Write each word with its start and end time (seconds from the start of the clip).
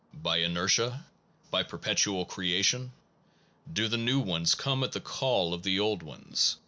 By 0.15 0.37
inertia? 0.37 1.05
By 1.51 1.61
perpetual 1.61 2.25
creation? 2.25 2.91
Do 3.71 3.87
the 3.87 3.99
new 3.99 4.19
ones 4.19 4.55
come 4.55 4.83
at 4.83 4.93
the 4.93 4.99
call 4.99 5.53
of 5.53 5.61
the 5.61 5.79
old 5.79 6.01
ones? 6.01 6.57